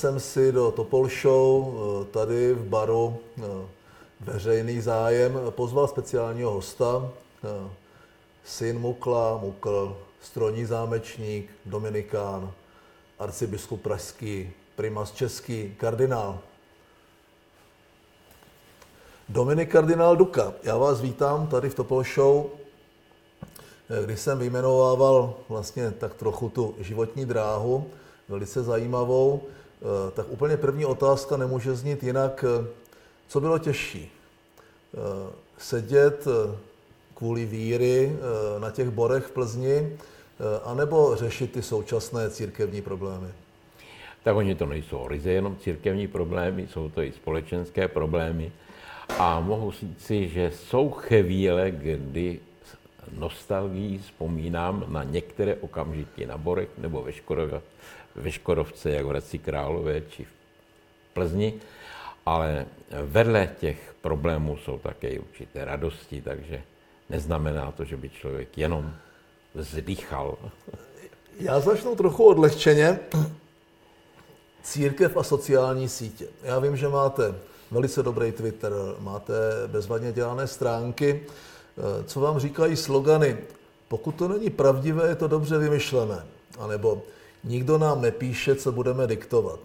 [0.00, 1.74] jsem si do Topol Show
[2.10, 3.18] tady v baru
[4.20, 7.10] veřejný zájem pozval speciálního hosta,
[8.44, 12.52] syn Mukla, Mukl, stroní zámečník, dominikán,
[13.18, 16.38] arcibiskup pražský, primas český, kardinál.
[19.28, 22.46] Dominik kardinál Duka, já vás vítám tady v Topol Show.
[24.04, 27.90] Když jsem vyjmenovával vlastně tak trochu tu životní dráhu,
[28.28, 29.42] velice zajímavou,
[30.14, 32.44] tak úplně první otázka nemůže znít jinak,
[33.28, 34.12] co bylo těžší?
[35.58, 36.28] Sedět
[37.14, 38.16] kvůli víry
[38.58, 39.96] na těch borech v Plzni,
[40.64, 43.28] anebo řešit ty současné církevní problémy?
[44.24, 48.52] Tak oni to nejsou ryze jenom církevní problémy, jsou to i společenské problémy.
[49.18, 52.40] A mohu říci, že jsou chvíle, kdy
[53.18, 57.62] nostalgií vzpomínám na některé okamžiky na Borech nebo ve, Škodov,
[58.14, 60.28] ve Škodovce, jak v Hradci Králové či v
[61.14, 61.54] Plzni,
[62.26, 62.66] ale
[63.02, 66.62] vedle těch problémů jsou také určité radosti, takže
[67.10, 68.94] neznamená to, že by člověk jenom
[69.54, 70.38] zdýchal.
[71.40, 72.98] Já začnu trochu odlehčeně.
[74.62, 76.26] Církev a sociální sítě.
[76.42, 77.34] Já vím, že máte
[77.70, 79.32] velice dobrý Twitter, máte
[79.66, 81.26] bezvadně dělané stránky.
[82.06, 83.38] Co vám říkají slogany?
[83.88, 86.26] Pokud to není pravdivé, je to dobře vymyšlené.
[86.58, 87.02] A nebo
[87.44, 89.60] nikdo nám nepíše, co budeme diktovat.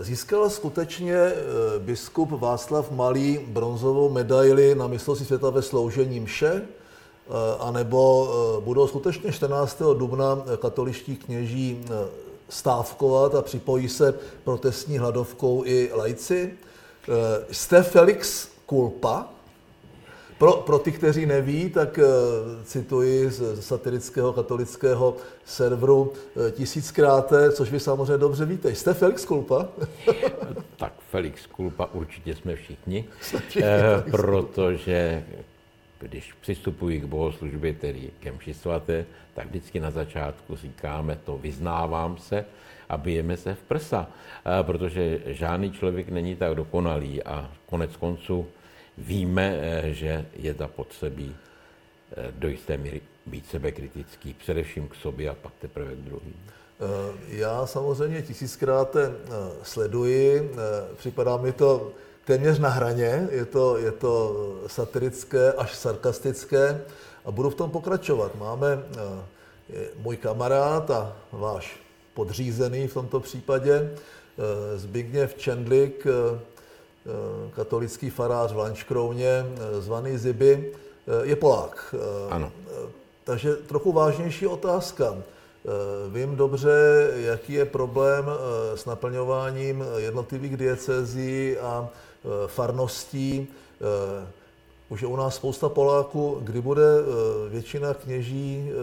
[0.00, 1.34] Získal skutečně eh,
[1.78, 8.86] biskup Václav Malý bronzovou medaili na mistrovství světa ve sloužení mše, eh, anebo eh, budou
[8.86, 9.82] skutečně 14.
[9.98, 11.84] dubna katoličtí kněží
[12.48, 16.54] stávkovat a připojí se protestní hladovkou i lajci.
[17.50, 19.28] Jste Felix Kulpa,
[20.38, 22.04] pro, pro ty, kteří neví, tak uh,
[22.64, 28.74] cituji z satirického katolického serveru uh, tisíckrát, což vy samozřejmě dobře víte.
[28.74, 29.68] Jste Felix Kulpa?
[30.76, 33.04] tak Felix Kulpa určitě jsme všichni,
[33.62, 35.24] eh, protože
[36.00, 42.18] když přistupují k bohoslužbě, tedy ke mši svaté, tak vždycky na začátku říkáme to vyznávám
[42.18, 42.44] se
[42.88, 48.46] a bijeme se v prsa, eh, protože žádný člověk není tak dokonalý a konec konců
[48.98, 51.36] víme, eh, že je zapotřebí
[52.16, 56.34] eh, do jisté míry být sebekritický, především k sobě a pak teprve k druhým.
[56.36, 58.96] Eh, já samozřejmě tisíckrát
[59.62, 60.50] sleduji,
[60.96, 61.92] připadá mi to
[62.24, 66.80] téměř na hraně, je to, je to satirické až sarkastické
[67.24, 68.34] a budu v tom pokračovat.
[68.34, 68.82] Máme
[69.96, 71.80] můj kamarád a váš
[72.14, 73.90] podřízený v tomto případě,
[74.76, 76.06] Zbigněv Čendlik,
[77.56, 81.94] katolický farář v Lanškrouně, eh, zvaný Ziby, eh, je Polák.
[82.30, 82.52] Ano.
[83.24, 85.16] Takže trochu vážnější otázka.
[86.12, 86.70] Vím dobře,
[87.14, 88.24] jaký je problém
[88.74, 91.88] s naplňováním jednotlivých diecezí a
[92.46, 93.48] farností
[94.88, 96.40] už je u nás spousta Poláků.
[96.42, 98.74] Kdy bude eh, většina kněží eh,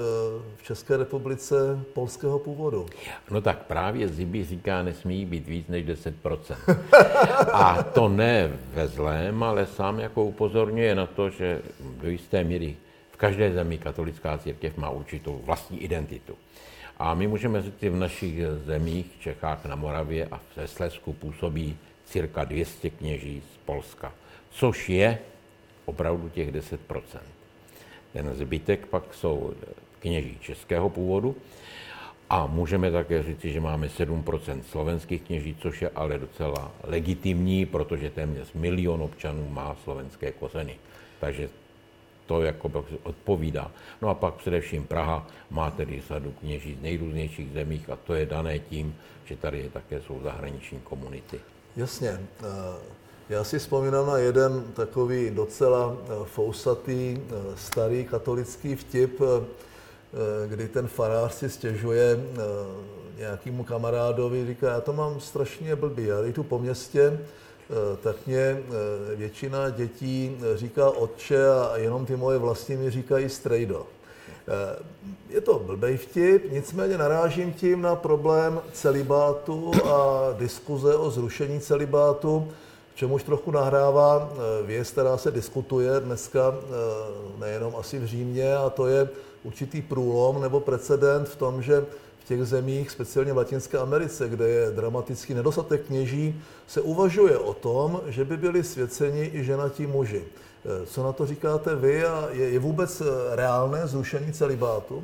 [0.57, 1.55] v České republice
[1.93, 2.85] polského původu?
[3.31, 6.55] No tak právě Zibi říká, nesmí být víc než 10%.
[7.53, 11.61] A to ne ve zlém, ale sám jako upozorňuje na to, že
[12.01, 12.75] do jisté míry
[13.11, 16.35] v každé zemi katolická církev má určitou vlastní identitu.
[16.97, 18.35] A my můžeme říct, že v našich
[18.65, 24.13] zemích, Čechách, na Moravě a v Slesku působí cirka 200 kněží z Polska,
[24.51, 25.19] což je
[25.85, 26.77] opravdu těch 10%
[28.13, 29.53] Ten zbytek pak jsou
[29.99, 31.35] kněží českého původu
[32.29, 38.09] a můžeme také říct, že máme 7% slovenských kněží, což je ale docela legitimní, protože
[38.09, 40.75] téměř milion občanů má slovenské kořeny.
[41.19, 41.49] Takže
[42.25, 43.71] to jako odpovídá.
[44.01, 48.25] No a pak především Praha má tedy sadu kněží z nejrůznějších zemích a to je
[48.25, 48.95] dané tím,
[49.25, 51.39] že tady je také jsou zahraniční komunity.
[51.75, 52.19] Jasně.
[53.29, 59.45] Já si vzpomínám na jeden takový docela eh, fousatý, eh, starý katolický vtip, eh,
[60.47, 62.19] kdy ten farář si stěžuje
[63.17, 67.19] nějakému kamarádovi, říká, já to mám strašně blbý, já jdu po městě,
[68.03, 68.63] tak mě
[69.15, 73.87] většina dětí říká otče a jenom ty moje vlastní mi říkají strejdo.
[75.29, 82.51] Je to blbej vtip, nicméně narážím tím na problém celibátu a diskuze o zrušení celibátu,
[82.95, 88.69] čemuž trochu nahrává eh, věc, která se diskutuje dneska eh, nejenom asi v Římě, a
[88.69, 89.09] to je
[89.43, 91.85] určitý průlom nebo precedent v tom, že
[92.19, 97.53] v těch zemích, speciálně v Latinské Americe, kde je dramatický nedostatek kněží, se uvažuje o
[97.53, 100.23] tom, že by byli svěceni i ženatí muži.
[100.23, 103.01] Eh, co na to říkáte vy a je, je vůbec
[103.35, 105.03] reálné zrušení celibátu?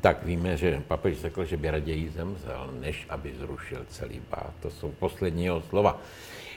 [0.00, 4.52] tak víme, že papež řekl, že by raději zemřel, než aby zrušil celý bát.
[4.62, 6.00] To jsou poslední slova.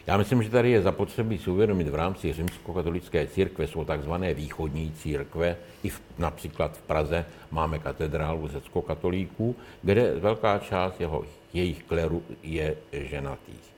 [0.08, 4.92] Já myslím, že tady je zapotřebí si uvědomit v rámci římskokatolické církve jsou takzvané východní
[4.92, 5.56] církve.
[5.84, 12.76] I v, například v Praze máme katedrálu řecko-katolíků, kde velká část jeho, jejich kleru je
[12.92, 13.74] ženatých.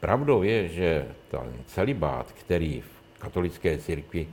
[0.00, 4.28] Pravdou je, že ten celibát, který v katolické církvi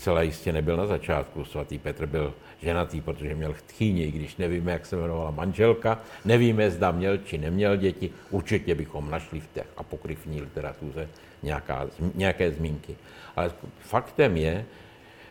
[0.00, 1.44] zcela jistě nebyl na začátku.
[1.44, 6.70] Svatý Petr byl ženatý, protože měl tchýni, i když nevíme, jak se jmenovala manželka, nevíme,
[6.70, 11.08] zda měl či neměl děti, určitě bychom našli v té apokryfní literatuře
[11.42, 12.96] nějaká, nějaké zmínky.
[13.36, 14.64] Ale faktem je,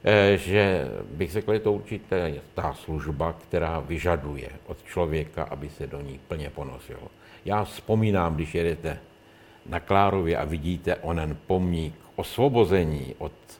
[0.04, 0.88] eh, že
[1.18, 6.20] bych řekl, je to určitě ta služba, která vyžaduje od člověka, aby se do ní
[6.28, 7.00] plně ponosil.
[7.46, 9.00] Já vzpomínám, když jedete
[9.66, 13.59] na Klárově a vidíte onen pomník osvobození od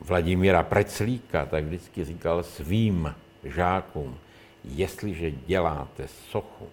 [0.00, 3.14] Vladimíra Preclíka, tak vždycky říkal svým
[3.44, 4.18] žákům,
[4.64, 6.68] jestliže děláte sochu,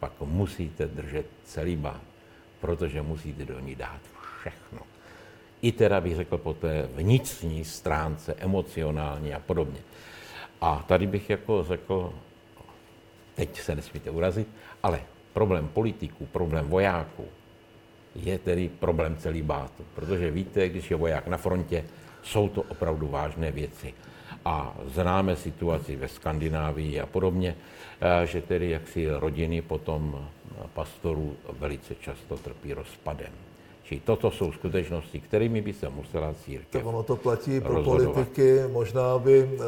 [0.00, 2.00] pak musíte držet celibát,
[2.60, 4.00] protože musíte do ní dát
[4.40, 4.80] všechno.
[5.62, 9.80] I teda bych řekl po té vnitřní stránce, emocionální a podobně.
[10.60, 12.12] A tady bych jako řekl,
[13.34, 14.48] teď se nesmíte urazit,
[14.82, 15.00] ale
[15.32, 17.24] problém politiků, problém vojáků
[18.14, 19.84] je tedy problém celibátu.
[19.94, 21.84] Protože víte, když je voják na frontě,
[22.24, 23.94] jsou to opravdu vážné věci.
[24.44, 27.56] A známe situaci ve Skandinávii a podobně,
[28.00, 30.28] eh, že tedy jaksi rodiny potom
[30.74, 33.32] pastorů velice často trpí rozpadem.
[33.82, 38.14] Čili toto jsou skutečnosti, kterými by se musela církev To ono to platí pro rozhodovat.
[38.14, 39.58] politiky, možná by eh,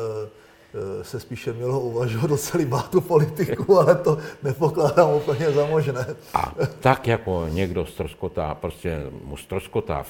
[1.00, 6.06] eh, se spíše mělo uvažovat o celibátu politiku, ale to nepokládám úplně za možné.
[6.34, 10.04] A tak jako někdo stroskotá, prostě mu stroskotá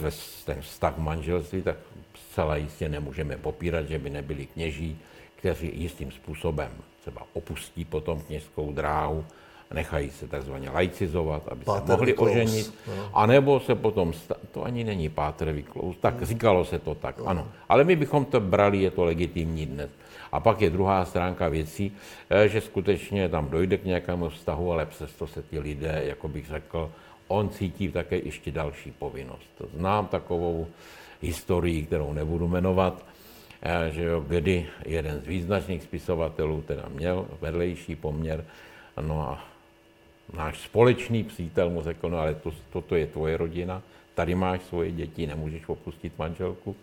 [0.45, 1.77] ten vztah manželství, tak
[2.17, 4.99] zcela jistě nemůžeme popírat, že by nebyli kněží,
[5.37, 6.71] kteří jistým způsobem
[7.01, 9.25] třeba opustí potom kněžskou dráhu,
[9.75, 12.31] nechají se takzvaně laicizovat, aby Páter se mohli Vyklous.
[12.31, 13.11] oženit, no.
[13.15, 14.13] anebo se potom,
[14.53, 16.27] to ani není Páter Vyklous, tak no.
[16.27, 17.27] říkalo se to tak, no.
[17.27, 17.49] ano.
[17.69, 19.91] Ale my bychom to brali, je to legitimní dnes.
[20.33, 21.93] A pak je druhá stránka věcí,
[22.31, 26.47] eh, že skutečně tam dojde k nějakému vztahu, ale přesto se ty lidé, jako bych
[26.47, 26.91] řekl,
[27.29, 29.63] on cítí také ještě další povinnost.
[29.75, 30.67] Znám takovou
[31.23, 33.05] historii, kterou nebudu jmenovat,
[33.63, 38.45] eh, že jo, kdy jeden z význačných spisovatelů teda měl vedlejší poměr,
[39.01, 39.45] no a
[40.33, 43.83] náš společný přítel mu řekl, no ale to, toto je tvoje rodina,
[44.15, 46.77] tady máš svoje děti, nemůžeš opustit manželku,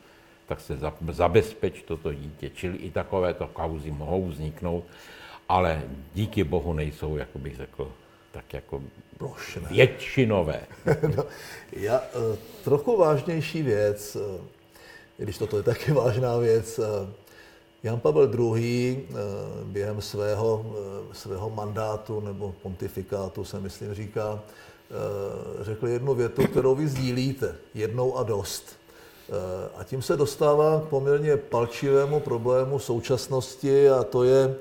[0.47, 0.77] tak se
[1.09, 2.49] zabezpeč toto dítě.
[2.49, 4.83] Čili i takovéto kauzy mohou vzniknout,
[5.49, 5.81] ale
[6.13, 7.91] díky bohu nejsou, jako bych řekl,
[8.33, 8.81] tak jako
[9.17, 9.69] plošné.
[9.69, 10.61] Většinové.
[11.17, 11.23] no,
[11.71, 14.41] já, eh, trochu vážnější věc, eh,
[15.17, 17.13] když toto je taky vážná věc, eh,
[17.83, 19.07] Jan Pavel II.
[19.63, 20.65] během svého,
[21.13, 24.39] svého mandátu nebo pontifikátu se myslím říká,
[25.61, 28.79] řekl jednu větu, kterou vy sdílíte, jednou a dost.
[29.75, 34.55] A tím se dostává k poměrně palčivému problému současnosti a to je,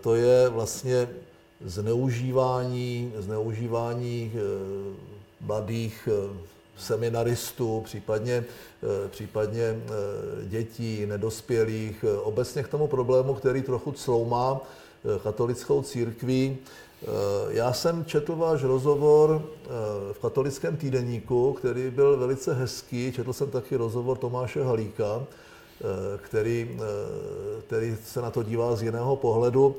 [0.00, 1.08] to je vlastně
[1.64, 4.38] zneužívání, zneužívání eh,
[5.40, 6.36] mladých eh,
[6.78, 8.44] seminaristů, případně,
[8.82, 9.80] eh, případně
[10.48, 14.60] dětí, nedospělých, obecně k tomu problému, který trochu cloumá
[15.22, 16.56] katolickou církví.
[17.48, 19.42] Já jsem četl váš rozhovor
[20.12, 23.12] v katolickém týdeníku, který byl velice hezký.
[23.12, 25.24] Četl jsem taky rozhovor Tomáše Halíka,
[26.16, 26.78] který,
[27.66, 29.76] který se na to dívá z jiného pohledu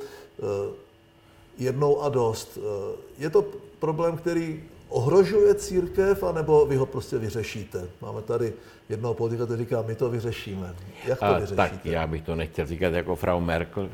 [1.57, 2.57] jednou a dost.
[2.57, 3.45] Eh, je to
[3.79, 7.87] problém, který ohrožuje církev, anebo vy ho prostě vyřešíte?
[8.01, 8.53] Máme tady
[8.89, 10.75] jednoho politika, který říká, my to vyřešíme.
[11.05, 11.55] Jak to a, vyřešíte?
[11.55, 13.89] Tak já bych to nechtěl říkat jako Frau Merkel,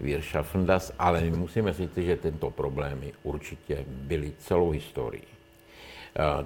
[0.00, 5.24] Wir schaffen das, ale my musíme říct, že tento problémy určitě byly celou historii.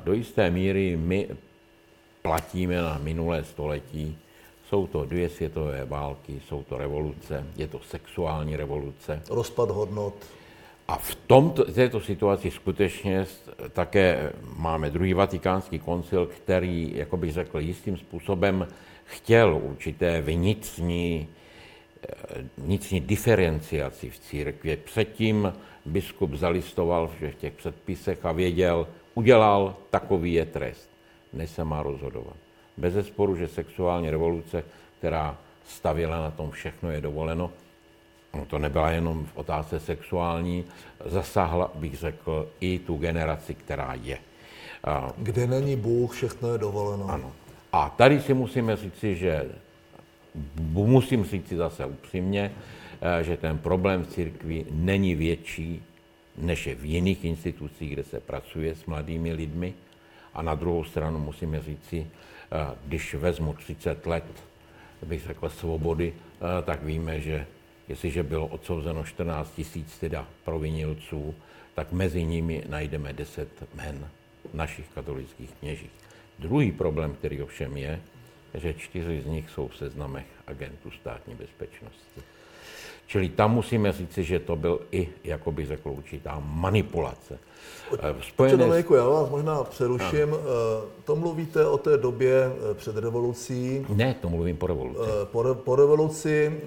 [0.04, 1.28] Do jisté míry my
[2.22, 4.18] platíme na minulé století,
[4.72, 9.22] jsou to dvě světové války, jsou to revoluce, je to sexuální revoluce.
[9.30, 10.14] Rozpad hodnot.
[10.88, 13.26] A v tomto, této situaci skutečně
[13.72, 18.68] také máme druhý vatikánský koncil, který, jako bych řekl, jistým způsobem
[19.04, 21.28] chtěl určité vnitřní,
[22.02, 24.76] eh, vnitřní diferenciaci v církvi.
[24.76, 25.52] Předtím
[25.86, 30.90] biskup zalistoval v těch předpisech a věděl, udělal, takový je trest,
[31.32, 32.51] než se má rozhodovat.
[32.76, 34.64] Bez zesporu, že sexuální revoluce,
[34.98, 35.36] která
[35.68, 37.50] stavěla na tom všechno je dovoleno,
[38.34, 40.64] no to nebyla jenom v otázce sexuální,
[41.04, 44.18] zasáhla, bych řekl, i tu generaci, která je.
[45.16, 47.10] Kde není Bůh, všechno je dovoleno.
[47.10, 47.32] Ano.
[47.72, 49.50] A tady si musíme říci, že
[50.72, 52.52] musím říci zase upřímně,
[53.22, 55.82] že ten problém v církvi není větší,
[56.38, 59.74] než je v jiných institucích, kde se pracuje s mladými lidmi.
[60.34, 62.06] A na druhou stranu musíme říci,
[62.84, 64.24] když vezmu 30 let,
[65.02, 66.14] bych řekl, svobody,
[66.64, 67.46] tak víme, že
[67.88, 71.34] jestliže bylo odsouzeno 14 tisíc teda provinilců,
[71.74, 74.08] tak mezi nimi najdeme 10 men
[74.54, 75.90] našich katolických kněžích.
[76.38, 78.00] Druhý problém, který ovšem je,
[78.54, 82.20] že čtyři z nich jsou v seznamech agentů státní bezpečnosti.
[83.06, 87.38] Čili tam musíme říci, že to byl i, jako bych řekl, určitá manipulace.
[87.98, 88.56] Eh, spojené...
[88.56, 90.34] Dominiku, já vás možná přeruším.
[90.34, 90.38] Ano.
[90.38, 93.86] Eh, to mluvíte o té době eh, před revolucí.
[93.88, 95.00] Ne, to mluvím po revoluci.
[95.24, 96.60] Po, re, po revoluci,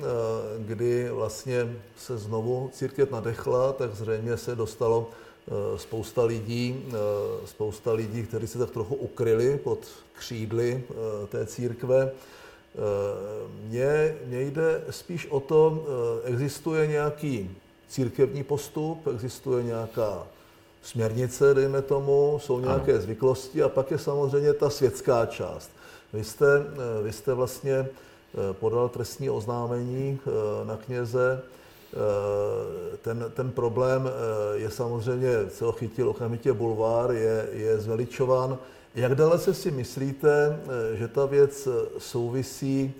[0.60, 5.10] kdy vlastně se znovu církev nadechla, tak zřejmě se dostalo
[5.75, 6.86] spousta lidí,
[7.46, 10.84] spousta lidí, kteří se tak trochu ukryli pod křídly
[11.30, 12.12] té církve.
[13.67, 15.86] Mně, mně jde spíš o to,
[16.24, 17.51] existuje nějaký
[17.88, 20.27] církevní postup, existuje nějaká
[20.86, 23.01] směrnice, dejme tomu, jsou nějaké ano.
[23.01, 25.70] zvyklosti a pak je samozřejmě ta světská část.
[26.13, 27.88] Vy jste, eh, vy jste vlastně eh,
[28.53, 31.41] podal trestní oznámení eh, na kněze.
[33.01, 34.10] Ten, ten problém
[34.53, 38.58] je samozřejmě, co chytil okamžitě bulvár, je, je zveličován.
[38.96, 40.60] Jak dalece si myslíte,
[40.94, 42.94] že ta věc souvisí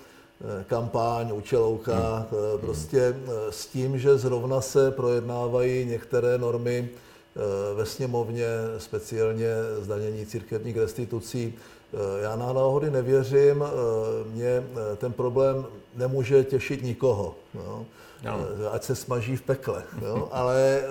[0.68, 2.60] kampaň, učelouka, hmm.
[2.60, 3.16] prostě
[3.50, 6.90] s tím, že zrovna se projednávají některé normy
[7.36, 8.46] Eh, ve sněmovně,
[8.78, 9.48] speciálně
[9.80, 11.54] zdanění církevních restitucí.
[11.94, 13.68] Eh, já na náhody nevěřím, eh,
[14.34, 14.64] mě
[14.98, 17.86] ten problém nemůže těšit nikoho, no.
[18.24, 18.48] No.
[18.72, 19.84] ať se smaží v pekle.
[20.02, 20.30] No.
[20.36, 20.84] Ale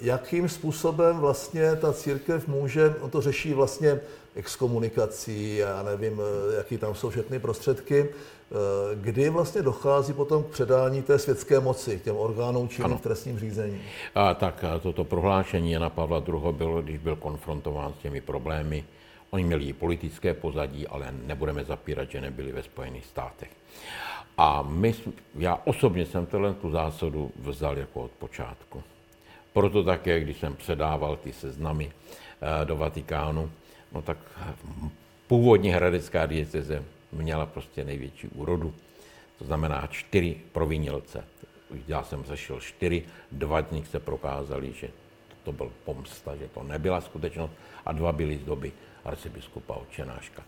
[0.00, 4.00] jakým způsobem vlastně ta církev může, on to řeší vlastně
[4.34, 6.20] exkomunikací, já nevím,
[6.56, 8.08] jaký tam jsou všechny prostředky,
[8.54, 13.38] Eh, kdy vlastně dochází potom k předání té světské moci těm orgánům činným v trestním
[13.38, 13.80] řízení.
[14.14, 16.52] A tak a toto prohlášení Jana Pavla II.
[16.52, 18.84] bylo, když byl konfrontován s těmi problémy.
[19.30, 23.50] Oni měli i politické pozadí, ale nebudeme zapírat, že nebyli ve Spojených státech.
[24.38, 24.94] A my,
[25.34, 28.82] já osobně jsem tohle tu zásadu vzal jako od počátku.
[29.54, 33.50] Proto také, když jsem předával ty seznamy eh, do Vatikánu,
[33.92, 34.18] no tak
[35.26, 38.74] původně hradecká dieceze měla prostě největší úrodu.
[39.38, 41.24] To znamená čtyři provinilce.
[41.88, 44.88] Já jsem řešil čtyři, dva z nich se prokázali, že
[45.44, 47.52] to byl pomsta, že to nebyla skutečnost
[47.86, 48.72] a dva byly z doby
[49.04, 50.42] arcibiskupa Očenáška.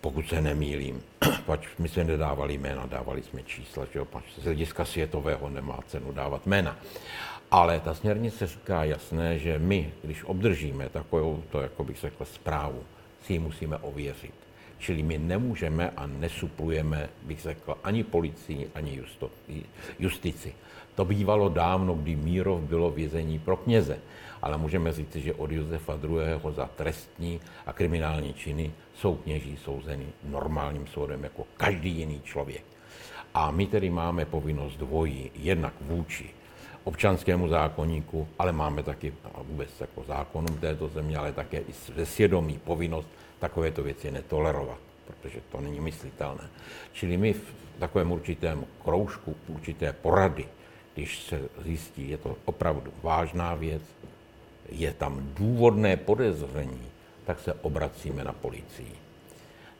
[0.00, 1.02] Pokud se nemýlím,
[1.46, 6.12] pač my jsme nedávali jména, dávali jsme čísla, že pač z hlediska světového nemá cenu
[6.12, 6.78] dávat jména.
[7.50, 12.82] Ale ta směrnice říká jasné, že my, když obdržíme takovou, to jako bych řekl, zprávu,
[13.22, 14.34] si ji musíme ověřit.
[14.78, 19.02] Čili my nemůžeme a nesuplujeme, bych řekl, ani policii, ani
[19.98, 20.54] justici.
[20.94, 23.98] To bývalo dávno, kdy Mírov bylo vězení pro kněze.
[24.42, 26.54] Ale můžeme říct, že od Josefa II.
[26.54, 32.64] za trestní a kriminální činy jsou kněží souzeny normálním soudem jako každý jiný člověk.
[33.34, 36.30] A my tedy máme povinnost dvojí, jednak vůči
[36.84, 42.60] občanskému zákonníku, ale máme taky vůbec jako zákonům této země, ale také i ze svědomí
[42.64, 43.08] povinnost
[43.38, 46.48] takovéto věci netolerovat, protože to není myslitelné.
[46.92, 47.44] Čili my v
[47.78, 50.46] takovém určitém kroužku, určité porady,
[50.94, 53.82] když se zjistí, je to opravdu vážná věc,
[54.68, 56.88] je tam důvodné podezření,
[57.24, 58.92] tak se obracíme na policii.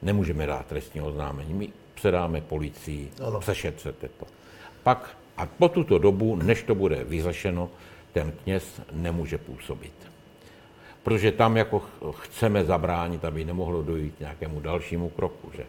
[0.01, 3.39] Nemůžeme dát trestní oznámení, my předáme policii, ano.
[3.39, 4.25] přešetřete to.
[4.83, 7.69] Pak a po tuto dobu, než to bude vyřešeno,
[8.13, 10.11] ten kněz nemůže působit
[11.03, 11.81] protože tam jako
[12.11, 15.51] chceme zabránit, aby nemohlo dojít k nějakému dalšímu kroku.
[15.55, 15.65] Že?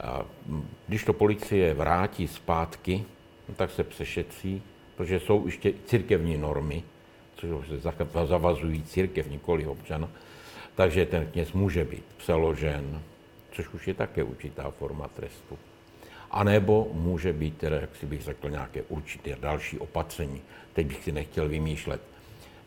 [0.00, 0.22] A
[0.86, 3.04] když to policie vrátí zpátky,
[3.48, 4.62] no tak se přešetří,
[4.96, 6.82] protože jsou ještě církevní normy,
[7.36, 7.80] což se
[8.26, 10.08] zavazují církev, nikoli občana,
[10.74, 13.02] takže ten kněz může být přeložen,
[13.52, 15.58] což už je také určitá forma trestu.
[16.36, 20.42] A nebo může být, teda, jak si bych řekl, nějaké určité další opatření.
[20.72, 22.00] Teď bych si nechtěl vymýšlet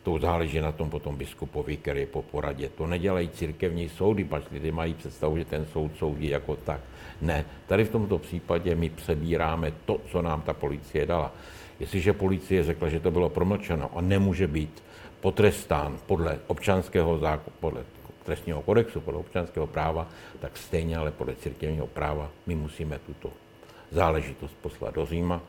[0.04, 2.70] to záleží na tom potom biskupovi, který je po poradě.
[2.70, 6.82] To nedělají církevní soudy, pač lidé mají představu, že ten soud soudí jako tak.
[7.22, 11.32] Ne, tady v tomto případě my přebíráme to, co nám ta policie dala.
[11.80, 14.84] Jestliže policie řekla, že to bylo promlčeno a nemůže být
[15.22, 17.84] potrestán podle občanského zákona, podle
[18.24, 20.08] trestního kodexu, podle občanského práva,
[20.40, 23.49] tak stejně ale podle církevního práva my musíme tuto
[23.92, 25.42] záležitost poslat do Říma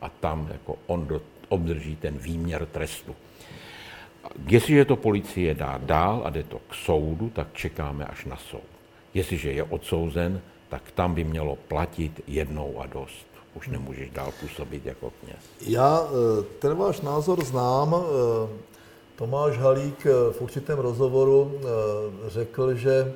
[0.00, 3.16] a tam jako on do, obdrží ten výměr trestu.
[4.48, 8.68] Jestliže to policie dá dál a jde to k soudu, tak čekáme až na soud.
[9.14, 13.26] Jestliže je odsouzen, tak tam by mělo platit jednou a dost.
[13.54, 15.38] už nemůžeš dál působit jako kněz.
[15.60, 17.94] Já eh, ten váš názor znám.
[17.94, 18.48] Eh,
[19.16, 21.60] Tomáš Halík eh, v určitém rozhovoru
[22.28, 23.12] řekl, že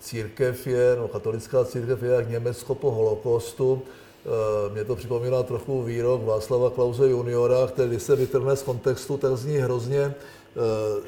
[0.00, 3.82] církev je, no katolická církev je jak Německo po holokostu.
[4.72, 9.56] Mě to připomíná trochu výrok Václava Klauze juniora, který se vytrhne z kontextu, tak zní
[9.56, 10.14] hrozně.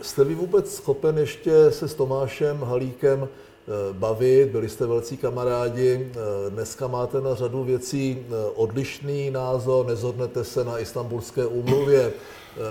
[0.03, 3.29] Jste vy vůbec schopen ještě se s Tomášem Halíkem
[3.69, 9.87] Eh, bavit, byli jste velcí kamarádi, eh, dneska máte na řadu věcí eh, odlišný názor,
[9.87, 12.13] nezhodnete se na istambulské úmluvě,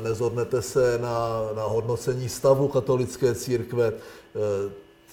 [0.03, 3.93] nezhodnete se na, na hodnocení stavu katolické církve.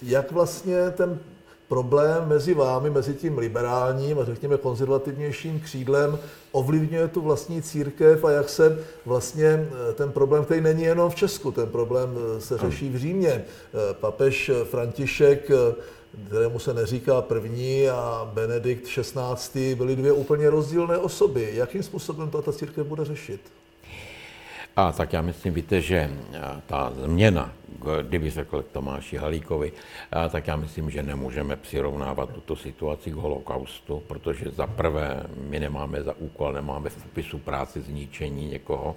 [0.03, 1.19] Jak vlastně ten
[1.67, 6.19] problém mezi vámi, mezi tím liberálním a řekněme konzervativnějším křídlem
[6.51, 9.47] ovlivňuje tu vlastní církev a jak se vlastně
[9.89, 13.31] eh, ten problém, který není jenom v Česku, ten problém eh, se řeší v Římě.
[13.31, 15.51] Eh, papež František
[16.27, 19.75] kterému se neříká první a Benedikt XVI.
[19.75, 21.49] byly dvě úplně rozdílné osoby.
[21.53, 23.41] Jakým způsobem to ta církev bude řešit?
[24.75, 26.09] A tak já myslím, víte, že
[26.67, 27.51] ta změna,
[28.01, 29.71] kdyby řekl k Tomáši Halíkovi,
[30.29, 36.03] tak já myslím, že nemůžeme přirovnávat tuto situaci k holokaustu, protože za prvé my nemáme
[36.03, 38.95] za úkol, nemáme v popisu práce zničení někoho,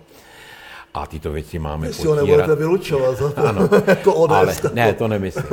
[0.95, 2.21] a tyto věci máme Jestli potírat.
[2.21, 5.45] ho nebudete vylučovat za to, ano, jako ale, Ne, to nemyslím.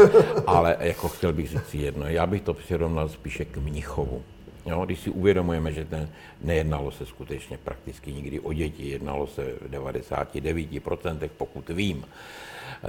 [0.48, 4.24] Ale jako chtěl bych říct jedno, já bych to přirovnal spíše k Mnichovu.
[4.66, 6.10] Jo, když si uvědomujeme, že ten,
[6.42, 12.06] nejednalo se skutečně prakticky nikdy o děti, jednalo se v 99%, pokud vím,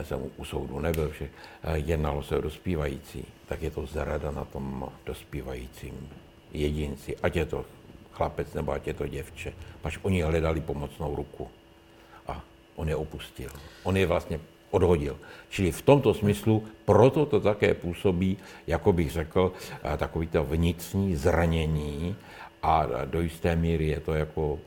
[0.02, 1.28] jsem u soudu nebyl, že
[1.74, 6.08] jednalo se o dospívající, tak je to zrada na tom dospívajícím
[6.52, 7.64] jedinci, ať je to
[8.12, 9.52] chlapec nebo ať je to děvče.
[9.82, 11.48] Paž oni hledali pomocnou ruku
[12.26, 12.42] a
[12.76, 13.50] on je opustil.
[13.82, 14.40] On je vlastně
[14.74, 15.16] odhodil.
[15.48, 19.52] Čili v tomto smyslu proto to také působí, jako bych řekl,
[19.84, 22.16] eh, takový to vnitřní zranění
[22.62, 24.58] a do jisté míry je to jako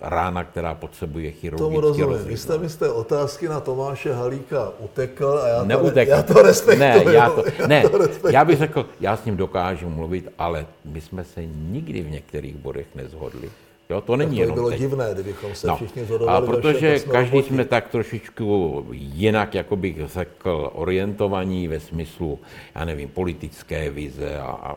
[0.00, 2.18] rána, která potřebuje chirurgický Tomu rozumím.
[2.24, 6.10] Vy jste mi z té otázky na Tomáše Halíka utekl a já to, Neutekl.
[6.10, 6.88] já to respektuju.
[6.88, 10.66] Ne, já, to, ne já, to já bych řekl, já s ním dokážu mluvit, ale
[10.84, 13.50] my jsme se nikdy v některých bodech nezhodli.
[13.90, 14.78] Jo, to není to jenom bylo teď.
[14.78, 15.76] divné, kdybychom se no.
[15.76, 16.46] všichni zhodovali.
[16.46, 22.38] A protože každý jsme tak trošičku jinak, jako bych řekl, orientovaní ve smyslu,
[22.74, 24.76] já nevím, politické vize a, a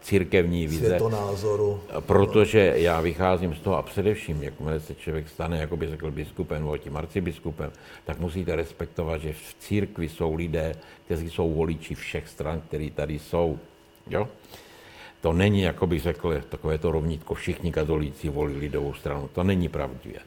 [0.00, 0.86] církevní vize.
[0.86, 1.80] Světonázoru.
[2.00, 6.62] Protože já vycházím z toho a především, jakmile se člověk stane, jako by řekl biskupem
[6.62, 7.72] nebo tím arcibiskupem,
[8.04, 13.18] tak musíte respektovat, že v církvi jsou lidé, kteří jsou voliči všech stran, kteří tady
[13.18, 13.58] jsou.
[14.10, 14.28] Jo?
[15.26, 19.28] To není, jako bych řekl, takové to rovnítko, všichni katolíci volí lidovou stranu.
[19.34, 20.20] To není pravdivé.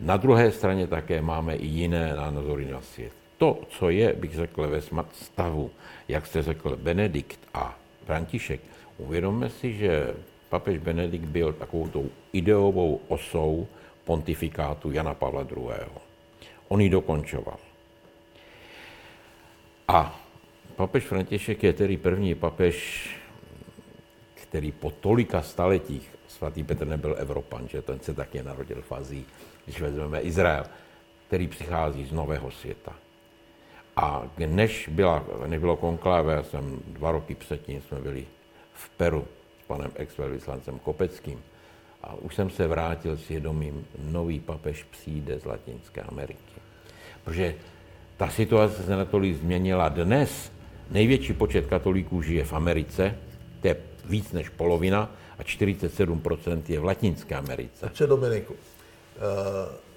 [0.00, 3.12] Na druhé straně také máme i jiné názory na svět.
[3.38, 4.80] To, co je, bych řekl, ve
[5.12, 5.70] stavu,
[6.08, 8.60] jak jste řekl, Benedikt a František,
[8.98, 10.14] uvědomme si, že
[10.48, 13.66] papež Benedikt byl takovou tou ideovou osou
[14.04, 15.68] pontifikátu Jana Pavla II.
[16.68, 17.58] On ji dokončoval.
[19.88, 20.20] A
[20.76, 23.06] papež František je tedy první papež
[24.48, 29.24] který po tolika staletích, svatý Petr nebyl Evropan, že ten se taky narodil v Azii,
[29.64, 30.64] když vezmeme Izrael,
[31.26, 32.92] který přichází z nového světa.
[33.96, 38.26] A než, byla, než bylo konkláve, já jsem dva roky předtím jsme byli
[38.72, 39.24] v Peru
[39.64, 40.14] s panem ex
[40.82, 41.42] Kopeckým,
[42.02, 46.60] a už jsem se vrátil s vědomím, nový papež přijde z Latinské Ameriky.
[47.24, 47.54] Protože
[48.16, 50.52] ta situace se natolik změnila dnes.
[50.90, 53.18] Největší počet katolíků žije v Americe,
[53.60, 53.76] to je
[54.08, 57.90] víc než polovina a 47% je v Latinské Americe.
[57.92, 59.20] Če Dominiku, eh,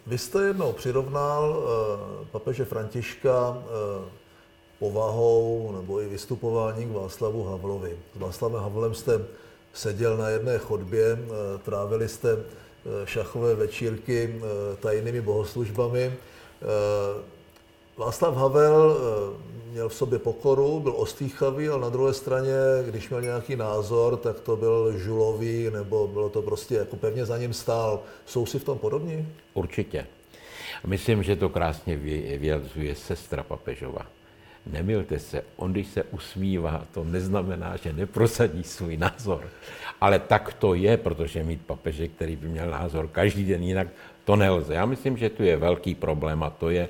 [0.08, 4.10] vy jste jednou přirovnal eh, papeže Františka eh,
[4.80, 7.98] povahou nebo i vystupováním k Václavu Havlovi.
[8.16, 9.22] S Václavem Havlem jste
[9.74, 11.20] seděl na jedné chodbě,
[11.66, 12.38] trávili jste
[13.06, 14.42] šachové večírky
[14.80, 16.14] tajnými bohoslužbami.
[18.00, 22.54] Václav Havel eh, měl v sobě pokoru, byl ostýchavý, ale na druhé straně,
[22.86, 27.38] když měl nějaký názor, tak to byl žulový, nebo bylo to prostě jako pevně za
[27.38, 28.00] ním stál.
[28.26, 29.28] Jsou si v tom podobní?
[29.54, 30.06] Určitě.
[30.86, 31.98] Myslím, že to krásně
[32.38, 34.06] vyjadřuje sestra papežova.
[34.66, 39.48] Nemilte se, on když se usmívá, to neznamená, že neprosadí svůj názor.
[40.02, 43.88] Ale tak to je, protože mít papeže, který by měl názor každý den jinak,
[44.26, 44.74] to nelze.
[44.74, 46.90] Já myslím, že tu je velký problém a to je,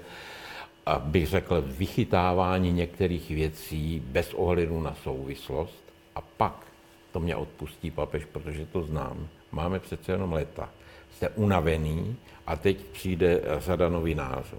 [0.97, 5.83] bych řekl, vychytávání některých věcí bez ohledu na souvislost
[6.15, 6.65] a pak
[7.11, 9.27] to mě odpustí papež, protože to znám.
[9.51, 10.69] Máme přece jenom leta.
[11.15, 12.15] Jste unavený
[12.47, 14.57] a teď přijde řada novinářů.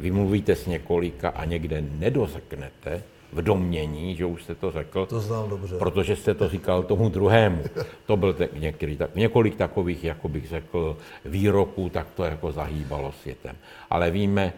[0.00, 5.06] Vy mluvíte s několika a někde nedořeknete v domění, že už jste to řekl.
[5.06, 5.78] To znám dobře.
[5.78, 7.64] Protože jste to říkal tomu druhému.
[8.06, 13.12] To byl te, některý, tak, několik takových, jako bych řekl, výroků, tak to jako zahýbalo
[13.12, 13.56] světem.
[13.90, 14.52] Ale víme,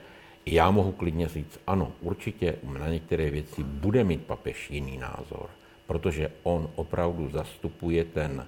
[0.47, 5.51] já mohu klidně říct, ano, určitě na některé věci bude mít papež jiný názor,
[5.87, 8.47] protože on opravdu zastupuje ten,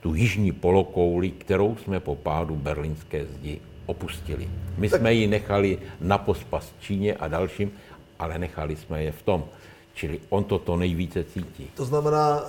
[0.00, 4.48] tu jižní polokouli, kterou jsme po pádu berlínské zdi opustili.
[4.78, 5.00] My tak...
[5.00, 7.72] jsme ji nechali na pospas Číně a dalším,
[8.18, 9.44] ale nechali jsme je v tom.
[9.94, 11.70] Čili on to to nejvíce cítí.
[11.74, 12.46] To znamená, uh,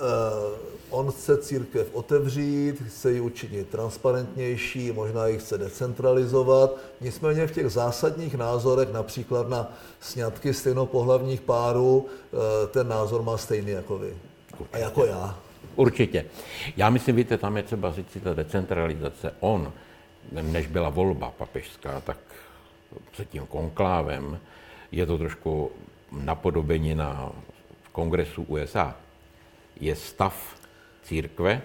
[0.90, 6.76] on chce církev otevřít, chce ji učinit transparentnější, možná ji chce decentralizovat.
[7.00, 13.70] Nicméně v těch zásadních názorech, například na sňatky stejnopohlavních párů, uh, ten názor má stejný
[13.70, 14.16] jako vy.
[14.58, 14.76] Určitě.
[14.76, 15.38] A jako já.
[15.76, 16.24] Určitě.
[16.76, 19.34] Já myslím, víte, tam je třeba říct ta decentralizace.
[19.40, 19.72] On,
[20.32, 22.18] než byla volba papežská, tak
[23.10, 24.38] před tím konklávem
[24.92, 25.70] je to trošku
[26.22, 27.32] napodobení na
[27.92, 28.96] kongresu USA.
[29.80, 30.56] Je stav
[31.02, 31.62] církve,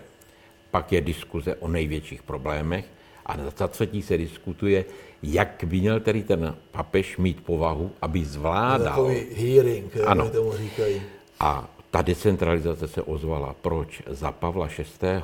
[0.72, 2.86] pak je diskuze o největších problémech
[3.26, 4.86] a za třetí se diskutuje,
[5.24, 8.96] jak by měl tedy ten papež mít povahu, aby zvládal...
[8.96, 10.30] Takový hearing, ano.
[10.30, 11.02] tomu říkají.
[11.40, 13.56] A ta decentralizace se ozvala.
[13.62, 14.04] Proč?
[14.08, 15.22] Za Pavla VI.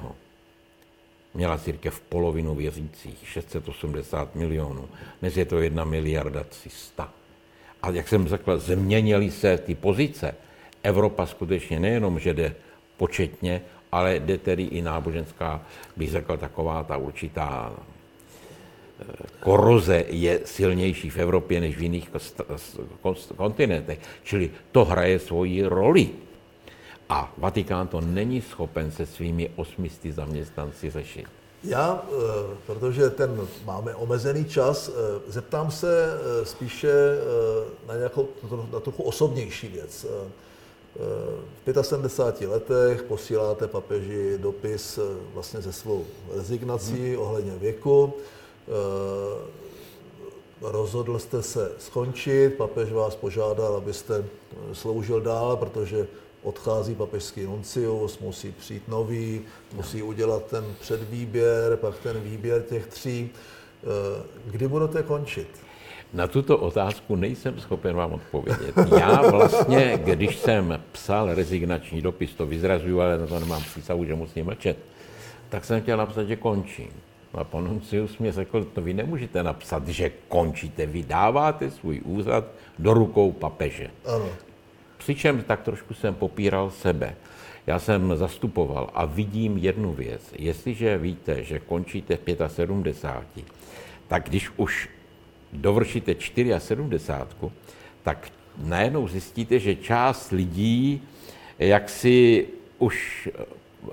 [1.33, 4.89] měla církev polovinu věřících, 680 milionů.
[5.21, 7.13] Dnes je to jedna miliarda 300.
[7.85, 10.35] A jak jsem řekl, změnily se ty pozice.
[10.83, 12.55] Evropa skutečně nejenom, že jde
[12.97, 15.61] početně, ale jde tedy i náboženská,
[15.97, 19.05] bych řekl, taková ta určitá eh,
[19.39, 22.09] koroze je silnější v Evropě než v jiných
[23.37, 23.99] kontinentech.
[24.23, 26.09] Čili to hraje svoji roli.
[27.09, 31.44] A Vatikán to není schopen se svými osmisty zaměstnanci řešit.
[31.65, 32.13] Já, eh,
[32.65, 36.93] protože ten máme omezený čas, eh, zeptám se eh, spíše
[37.87, 38.27] na nějakou
[38.71, 40.05] na trochu osobnější věc.
[41.65, 44.99] V 75 letech posíláte papeži dopis
[45.33, 47.19] vlastně se svou rezignací hmm.
[47.21, 48.13] ohledně věku.
[50.61, 54.25] Rozhodl jste se skončit, papež vás požádal, abyste
[54.73, 56.07] sloužil dál, protože
[56.45, 59.41] odchází papežský nuncius, musí přijít nový,
[59.73, 63.29] musí udělat ten předvýběr, pak ten výběr těch tří.
[63.83, 65.47] Eh, kdy budete končit?
[66.13, 68.75] Na tuto otázku nejsem schopen vám odpovědět.
[68.99, 74.15] Já vlastně, když jsem psal rezignační dopis, to vyzrazuju, ale na to nemám přísahu, že
[74.15, 74.77] musím mlčet,
[75.49, 76.89] tak jsem chtěl napsat, že končím.
[77.33, 82.45] A pan Nuncius mě řekl, to vy nemůžete napsat, že končíte, vy dáváte svůj úřad
[82.79, 83.89] do rukou papeže.
[84.05, 84.29] Ano.
[85.05, 87.15] Přičem tak trošku jsem popíral sebe.
[87.67, 90.33] Já jsem zastupoval a vidím jednu věc.
[90.37, 93.45] Jestliže víte, že končíte v 75,
[94.07, 94.89] tak když už
[95.53, 96.15] dovršíte
[96.57, 97.51] 74,
[98.03, 101.01] tak najednou zjistíte, že část lidí
[101.59, 103.29] jak si už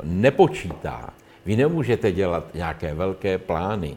[0.03, 1.14] nepočítá.
[1.46, 3.96] Vy nemůžete dělat nějaké velké plány.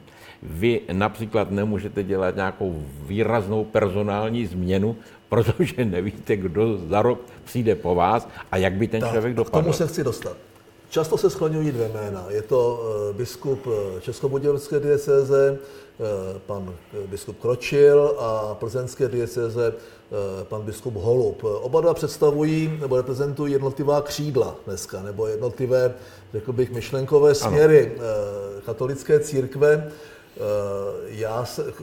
[0.49, 4.95] Vy například nemůžete dělat nějakou výraznou personální změnu,
[5.29, 9.61] protože nevíte, kdo za rok přijde po vás a jak by ten tak, člověk dopadl.
[9.61, 10.37] K tomu se chci dostat.
[10.89, 12.25] Často se skloňují dvě jména.
[12.29, 16.73] Je to eh, biskup eh, Českobudějovické diecéze, eh, pan
[17.05, 19.73] biskup Kročil a plzeňské diecéze
[20.43, 21.43] pan biskup Holub.
[21.43, 25.93] Oba dva představují nebo reprezentují jednotlivá křídla dneska, nebo jednotlivé,
[26.33, 28.61] řekl bych, myšlenkové směry ano.
[28.65, 29.91] katolické církve.
[31.07, 31.73] Já se,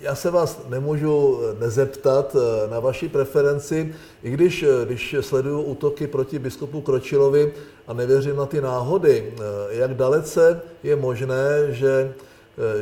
[0.00, 6.06] já se vás nemůžu nezeptat eh, na vaši preferenci, i když, eh, když sleduju útoky
[6.06, 7.52] proti biskupu Kročilovi
[7.86, 12.14] a nevěřím na ty náhody, eh, jak dalece je možné, že,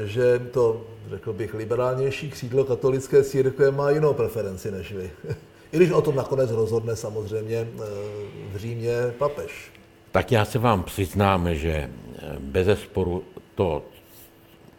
[0.04, 5.10] že to, řekl bych, liberálnější křídlo katolické církve má jinou preferenci než vy.
[5.72, 7.68] I když o tom nakonec rozhodne samozřejmě
[8.52, 9.72] v Římě papež.
[10.12, 11.90] Tak já se vám přiznám, že
[12.38, 13.22] bez sporu
[13.54, 13.82] to,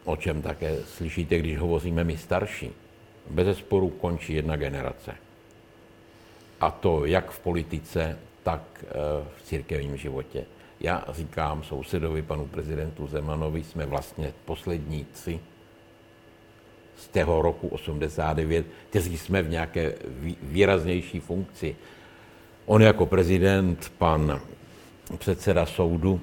[0.08, 2.72] o čem také slyšíte, když hovoříme my starší.
[3.30, 5.15] Bez sporu končí jedna generace.
[6.60, 8.88] A to jak v politice, tak eh,
[9.38, 10.46] v církevním životě.
[10.80, 15.39] Já říkám sousedovi, panu prezidentu Zemanovi, jsme vlastně poslední tři
[16.98, 19.93] z toho roku 89, kteří jsme v nějaké
[20.41, 21.76] výraznější funkci.
[22.65, 24.41] On jako prezident, pan
[25.17, 26.22] předseda soudu,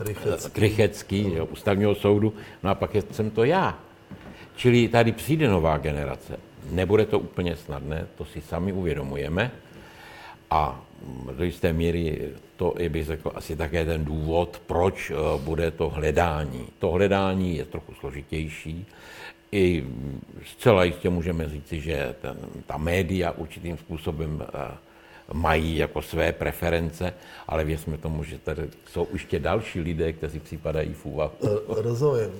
[0.00, 3.78] Rychecký, Rychecký jo, ústavního soudu, no a pak jsem to já.
[4.56, 6.36] Čili tady přijde nová generace.
[6.70, 9.50] Nebude to úplně snadné, to si sami uvědomujeme.
[10.50, 10.80] A
[11.36, 15.88] do jisté míry to je, bych řekl, asi také ten důvod, proč eh, bude to
[15.88, 16.66] hledání.
[16.78, 18.86] To hledání je trochu složitější.
[19.52, 19.84] I
[20.46, 22.36] zcela jistě můžeme říci, že ten,
[22.66, 24.76] ta média určitým způsobem eh,
[25.32, 27.12] mají jako své preference,
[27.48, 28.62] ale věřme tomu, že tady
[28.92, 31.32] jsou ještě další lidé, kteří připadají v úvahu.
[31.68, 32.30] Rozumím.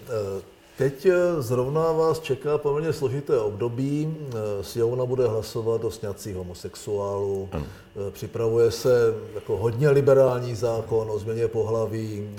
[0.78, 1.06] Teď
[1.38, 4.16] zrovna vás čeká poměrně složité období.
[4.62, 7.48] Sněmovna bude hlasovat o sňacích homosexuálů.
[7.52, 7.64] Ano.
[8.10, 12.30] Připravuje se jako hodně liberální zákon o změně pohlaví.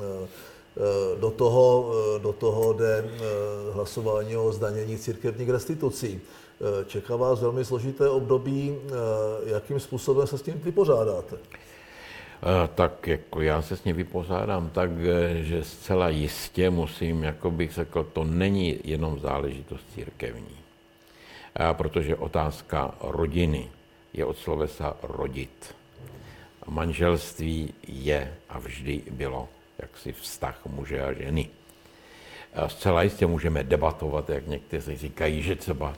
[1.20, 3.06] Do toho, do toho jde
[3.74, 6.22] hlasování o zdanění církevních restitucí.
[6.88, 8.76] Čeká vás velmi složité období.
[9.46, 11.38] Jakým způsobem se s tím vypořádáte?
[12.76, 14.90] tak jako já se s ním vypořádám tak,
[15.42, 20.58] že zcela jistě musím, jako bych řekl, to není jenom záležitost církevní.
[21.74, 23.70] Protože otázka rodiny
[24.14, 25.76] je od slovesa rodit.
[26.68, 31.50] Manželství je a vždy bylo jaksi vztah muže a ženy.
[32.68, 35.94] Zcela jistě můžeme debatovat, jak někteří říkají, že třeba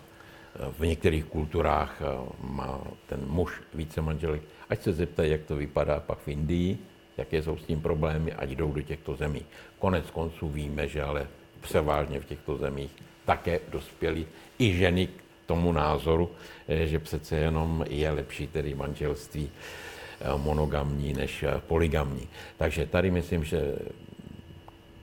[0.78, 2.06] v některých kulturách e,
[2.42, 4.42] má ten muž více manželek.
[4.70, 6.78] Ať se zeptají, jak to vypadá pak v Indii,
[7.18, 9.46] jaké jsou s tím problémy, ať jdou do těchto zemí.
[9.80, 11.28] Konec konců víme, že ale
[11.62, 12.92] převážně v těchto zemích
[13.26, 14.26] také dospěli
[14.60, 16.32] i ženy k tomu názoru,
[16.68, 22.28] eh, že přece jenom je lepší tedy manželství eh, monogamní než eh, poligamní.
[22.58, 23.76] Takže tady myslím, že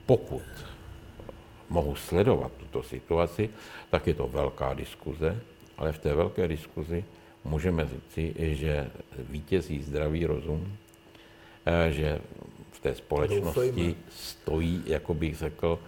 [0.05, 0.41] pokud
[1.71, 3.49] mohu sledovat tuto situaci,
[3.89, 5.39] tak je to velká diskuze,
[5.77, 7.03] ale v té velké diskuzi
[7.43, 8.91] můžeme říci, že
[9.29, 10.67] vítězí zdravý rozum,
[11.65, 12.19] eh, že
[12.71, 15.79] v té společnosti stojí, jako bych řekl,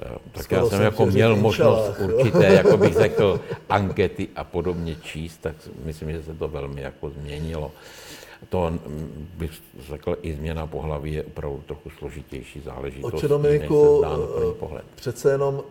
[0.00, 4.44] eh, tak Skoro já jsem jako měl možnost čelách, určité, jako bych řekl, ankety a
[4.44, 7.72] podobně číst, tak myslím, že se to velmi jako změnilo.
[8.48, 14.04] To mm, bych řekl, i změna pohlaví je opravdu trochu složitější záležitost, Oče Dominiku,
[14.78, 15.62] eh, přece jenom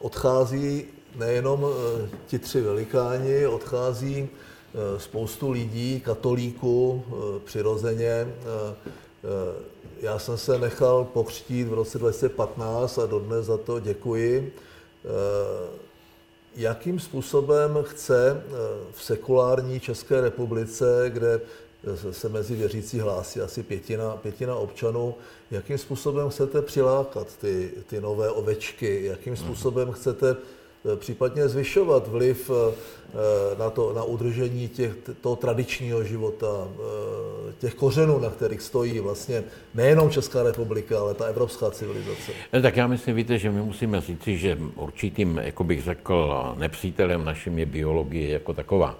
[0.00, 0.84] odchází
[1.16, 8.28] nejenom eh, ti tři velikáni, odchází eh, spoustu lidí, katolíků, eh, přirozeně.
[10.00, 14.52] Já jsem se nechal pokřtít v roce 2015 a dodnes za to děkuji.
[16.58, 18.42] Jakým způsobem chce
[18.92, 21.40] v sekulární České republice, kde
[22.10, 25.14] se mezi věřící hlásí asi pětina, pětina občanů,
[25.50, 30.57] jakým způsobem chcete přilákat ty, ty nové ovečky, jakým způsobem chcete Eh,
[30.96, 32.74] případně zvyšovat vliv eh,
[33.08, 36.46] eh, na, to, na udržení těch, toho tradičního života,
[37.58, 42.32] těch kořenů, na kterých stojí vlastně nejenom Česká republika, ale ta evropská civilizace.
[42.62, 47.58] Tak já myslím, víte, že my musíme říci, že určitým, jako bych řekl, nepřítelem naším
[47.58, 48.98] je biologie jako taková.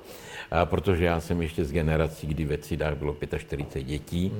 [0.51, 4.33] A protože já jsem ještě z generací, kdy ve třídách bylo 45 dětí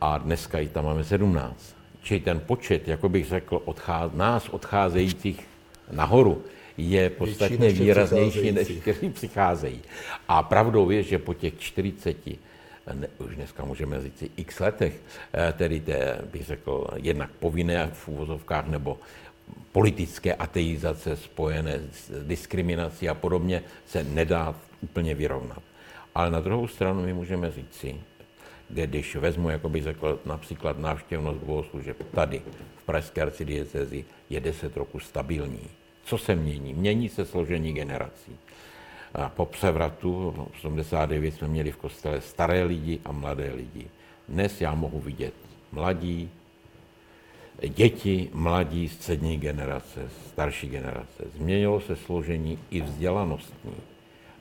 [0.00, 1.76] a dneska i tam máme 17.
[2.02, 5.46] Čili ten počet, jako bych řekl, odcház, nás odcházejících
[5.90, 6.42] nahoru
[6.78, 9.80] je podstatně výraznější, než kteří přicházejí.
[10.28, 12.16] A pravdou je, že po těch 40
[12.92, 15.00] ne, už dneska můžeme říct x letech,
[15.32, 18.98] eh, tedy té, bych řekl, jednak povinné v úvozovkách nebo
[19.72, 25.62] politické ateizace spojené s diskriminací a podobně se nedá úplně vyrovnat.
[26.14, 28.00] Ale na druhou stranu my můžeme říci,
[28.68, 32.42] když vezmu, jako bych řekl, například návštěvnost bohoslužeb tady
[32.76, 35.68] v Pražské arcidiecezi je 10 roku stabilní.
[36.06, 36.74] Co se mění?
[36.74, 38.36] Mění se složení generací.
[39.14, 43.86] A po převratu v 89 jsme měli v kostele staré lidi a mladé lidi.
[44.28, 45.34] Dnes já mohu vidět
[45.72, 46.30] mladí,
[47.68, 51.24] děti, mladí, střední generace, starší generace.
[51.36, 53.74] Změnilo se složení i vzdělanostní.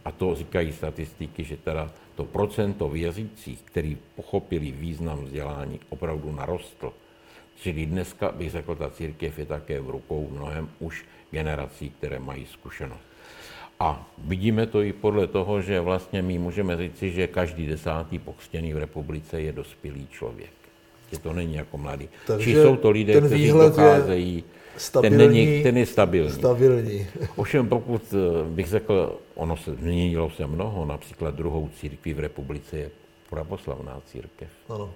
[0.06, 6.94] A to říkají statistiky, že teda to procento věřících, který pochopili význam vzdělání, opravdu narostlo.
[7.62, 12.46] Čili dneska bych řekl, ta církev je také v rukou mnohem už generací, které mají
[12.46, 13.16] zkušenost.
[13.80, 18.74] A vidíme to i podle toho, že vlastně my můžeme říci, že každý desátý pokřtěný
[18.74, 20.52] v republice je dospělý člověk.
[21.12, 22.10] Že to není jako mladý.
[22.28, 24.44] Takže Či jsou to lidé, kteří docházejí,
[24.78, 26.32] stabilní, ten, není, ten je stabilní.
[26.32, 27.08] stabilní.
[27.36, 32.78] Ovšem pokud eh, bych řekl, ono se změnilo se mnoho, například druhou církví v republice
[32.78, 32.92] je
[33.30, 34.50] pravoslavná církev.
[34.70, 34.94] Ano.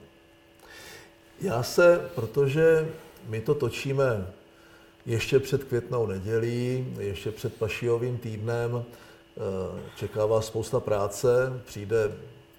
[1.41, 2.89] Já se, protože
[3.27, 4.27] my to točíme
[5.05, 9.41] ještě před květnou nedělí, ještě před pašijovým týdnem, eh,
[9.95, 12.11] čeká vás spousta práce, přijde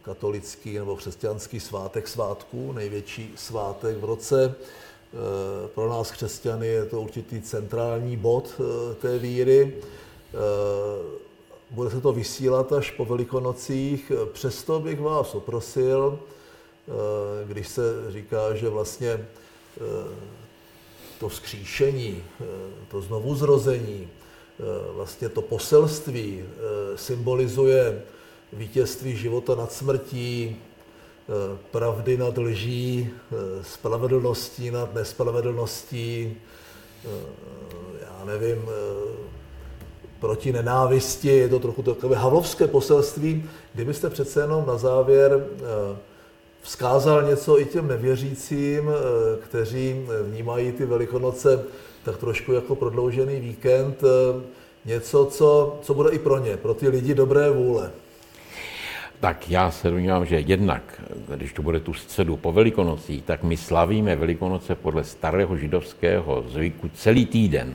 [0.03, 4.55] katolický nebo křesťanský svátek svátků, největší svátek v roce.
[4.55, 9.77] Eh, pro nás křesťany je to určitý centrální bod eh, té víry.
[11.71, 14.13] Bude se to vysílat až po velikonocích.
[14.33, 16.19] Přesto bych vás oprosil,
[17.47, 19.27] když se říká, že vlastně
[21.21, 22.45] to vzkříšení, eh,
[22.91, 24.63] to znovuzrození, eh,
[24.93, 28.03] vlastně to poselství eh, symbolizuje
[28.53, 30.57] vítězství života nad smrtí,
[31.71, 33.11] pravdy nad lží,
[33.63, 36.37] spravedlností nad nespravedlností,
[38.01, 38.67] já nevím,
[40.21, 43.45] proti nenávisti, je to trochu takové havlovské poselství.
[43.75, 45.47] Kdybyste přece jenom na závěr
[46.63, 48.91] vzkázal něco i těm nevěřícím,
[49.41, 51.65] kteří vnímají ty velikonoce
[52.03, 54.43] tak trošku jako prodloužený víkend, eh,
[54.85, 57.91] něco, co, co bude i pro ně, pro ty lidi dobré vůle.
[59.21, 61.03] Tak já se domnívám, že jednak,
[61.37, 66.91] když to bude tu středu po Velikonocích, tak my slavíme Velikonoce podle starého židovského zvyku
[66.95, 67.75] celý týden.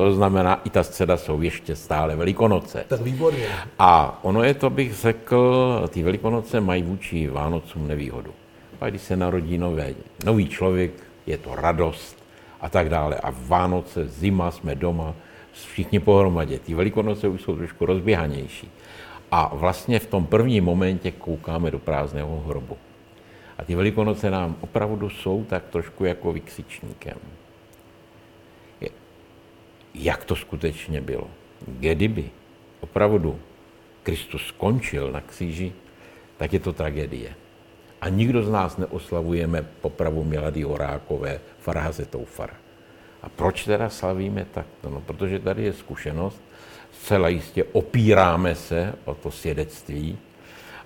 [0.00, 2.84] To znamená, i ta středa jsou ještě stále Velikonoce.
[2.88, 3.46] Tak výborně.
[3.78, 8.30] A ono je to, bych řekl, ty Velikonoce mají vůči Vánocům nevýhodu.
[8.80, 10.90] A když se narodí nové, nový člověk,
[11.26, 12.16] je to radost,
[12.60, 13.16] a tak dále.
[13.16, 15.14] A Vánoce, zima, jsme doma,
[15.52, 16.58] všichni pohromadě.
[16.58, 18.70] Ty velikonoce už jsou trošku rozběhanější.
[19.32, 22.76] A vlastně v tom prvním momentě koukáme do prázdného hrobu.
[23.58, 27.16] A ty velikonoce nám opravdu jsou tak trošku jako vykřičníkem.
[29.94, 31.30] Jak to skutečně bylo?
[31.66, 32.30] Kdyby
[32.80, 33.40] opravdu
[34.02, 35.72] Kristus skončil na kříži,
[36.36, 37.34] tak je to tragédie.
[38.00, 42.54] A nikdo z nás neoslavujeme popravu Milady Horákové, Farhaze Toufara.
[43.22, 44.90] A proč teda slavíme takto?
[44.90, 46.42] No, protože tady je zkušenost,
[46.92, 50.18] zcela jistě opíráme se o to svědectví,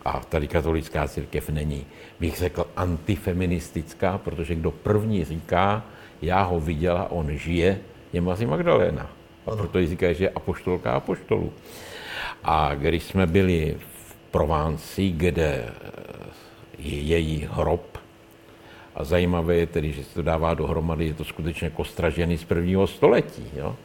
[0.04, 1.86] a tady katolická církev není,
[2.20, 5.84] bych řekl, antifeministická, protože kdo první říká,
[6.22, 7.80] já ho viděla, on žije,
[8.14, 9.10] je Mazi Magdalena.
[9.46, 11.52] A proto říká, že je apoštolka apoštolů.
[12.44, 15.72] A když jsme byli v Provánci, kde
[16.78, 17.98] je její hrob.
[18.94, 22.44] A zajímavé je tedy, že se to dává dohromady, je to skutečně kostra ženy z
[22.44, 23.50] prvního století.
[23.56, 23.76] Jo?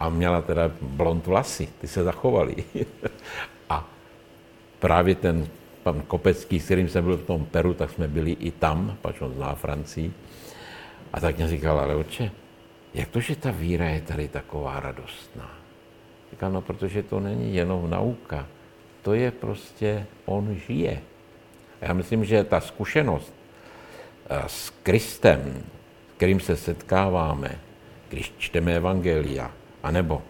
[0.00, 2.54] A měla teda blond vlasy, ty se zachovaly.
[3.70, 3.88] a
[4.78, 5.46] právě ten
[5.82, 9.20] pan Kopecký, s kterým jsem byl v tom Peru, tak jsme byli i tam, pač
[9.20, 10.12] on zná Francii.
[11.12, 12.30] A tak mě říkal, ale oče,
[12.94, 15.50] jak to, že ta víra je tady taková radostná?
[16.30, 18.46] Říkal, no, protože to není jenom nauka,
[19.02, 21.00] to je prostě, on žije.
[21.80, 23.34] Já myslím, že ta zkušenost
[24.30, 25.62] eh, s Kristem,
[26.12, 27.58] s kterým se setkáváme,
[28.08, 29.50] když čteme Evangelia,
[29.82, 30.22] anebo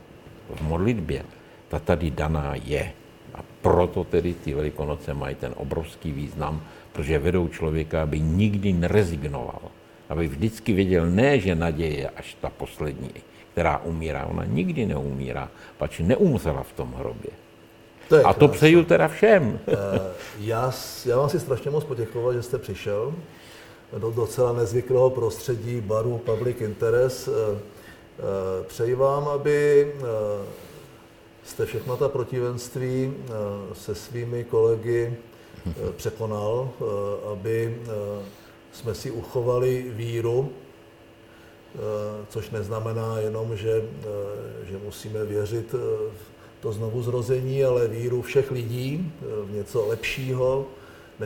[0.55, 1.25] v modlitbě,
[1.69, 2.93] ta tady daná je.
[3.35, 9.63] A proto tedy ty velikonoce mají ten obrovský význam, protože vedou člověka, aby nikdy nerezignoval.
[10.09, 13.11] Aby vždycky věděl, ne, že naděje je až ta poslední,
[13.53, 14.27] která umírá.
[14.27, 17.31] Ona nikdy neumírá, pač neumřela v tom hrobě.
[18.09, 19.61] To a to přeju teda všem.
[19.69, 19.75] Eh,
[20.39, 20.73] já,
[21.07, 23.15] já vám si strašně moc poděkovat, že jste přišel
[23.99, 27.29] do docela nezvyklého prostředí baru Public Interest.
[27.29, 27.59] Eh,
[28.19, 29.93] eh, přeji vám, aby
[31.45, 33.15] jste všechna ta protivenství
[33.73, 35.17] se svými kolegy
[35.97, 36.71] překonal,
[37.33, 37.79] aby
[38.75, 40.53] jsme si uchovali víru,
[42.29, 43.83] což neznamená jenom, že,
[44.65, 46.35] že musíme věřit v
[46.65, 50.67] to znovu zrození, ale víru všech lidí eh, v něco lepšího,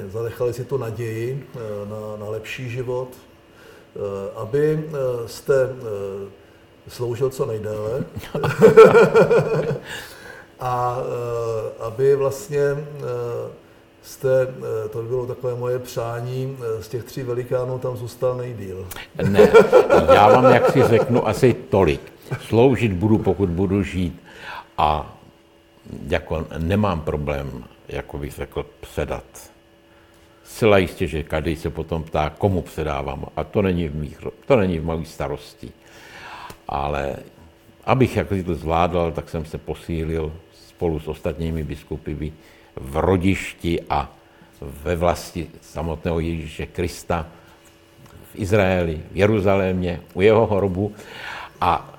[0.08, 1.58] zanechali si tu naději eh,
[1.90, 3.98] na, na lepší život, eh,
[4.34, 4.90] aby
[5.26, 5.54] jste
[6.88, 8.04] sloužil co nejdéle.
[10.60, 10.98] A
[11.80, 12.84] aby vlastně
[14.02, 14.28] jste,
[14.90, 18.86] to by bylo takové moje přání, z těch tří velikánů tam zůstal nejdíl.
[19.22, 19.52] Ne,
[20.14, 22.12] já vám jak si řeknu asi tolik.
[22.40, 24.22] Sloužit budu, pokud budu žít.
[24.78, 25.18] A
[26.08, 29.24] jako nemám problém, jako bych řekl, předat.
[30.44, 33.24] Zcela jistě, že každý se potom ptá, komu předávám.
[33.36, 35.72] A to není v, mých, to není v mojí starosti.
[36.68, 37.16] Ale
[37.84, 40.32] abych jako to zvládal, tak jsem se posílil
[40.68, 42.14] spolu s ostatními biskupy
[42.76, 44.12] v rodišti a
[44.60, 47.26] ve vlasti samotného Ježíše Krista
[48.32, 50.94] v Izraeli, v Jeruzalémě, u jeho hrobu.
[51.60, 51.94] A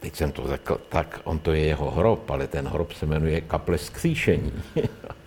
[0.00, 3.40] teď jsem to řekl, tak on to je jeho hrob, ale ten hrob se jmenuje
[3.40, 4.52] kaple skříšení.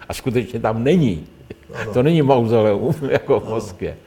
[0.10, 1.28] A skutečně tam není.
[1.74, 1.93] Ano.
[1.93, 3.98] To není mauzoleum, jako v Moskvě.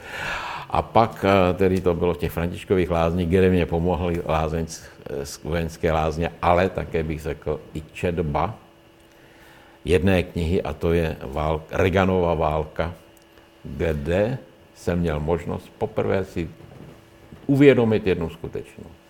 [0.70, 4.66] A pak eh, tedy to bylo v těch františkových lázních, kde mě pomohli lázeň
[5.24, 8.54] z vojenské lázně, ale také bych řekl i četba
[9.84, 12.94] jedné knihy, a to je válka, Reganova válka,
[13.64, 14.38] kde
[14.74, 16.50] jsem měl možnost poprvé si
[17.46, 19.00] uvědomit jednu skutečnost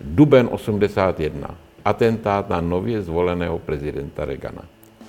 [0.00, 1.54] Duben 81.
[1.84, 4.62] Atentát na nově zvoleného prezidenta Regana.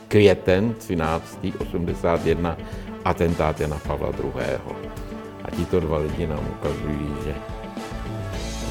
[0.07, 1.39] Květen 13.
[1.59, 2.57] 81.
[3.05, 4.59] Atentáty na Pavla II.
[5.43, 7.35] A tito dva lidi nám ukazují, že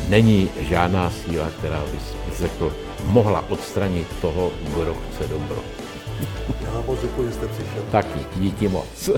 [0.09, 1.98] není žádná síla, která by
[2.36, 2.72] řekl,
[3.05, 5.79] mohla odstranit toho, kdo chce dobro.
[6.64, 7.82] Já moc děkuji, že jste přišel.
[7.92, 9.10] Taky, díky moc.